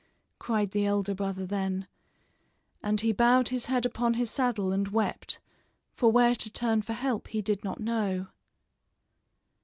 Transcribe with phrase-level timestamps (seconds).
[0.39, 1.87] "cried the elder brother then;
[2.81, 5.39] and he bowed his head upon his saddle and wept,
[5.93, 8.25] for where to turn for help he did not know.